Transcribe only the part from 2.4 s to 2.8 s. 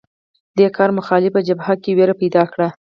کړه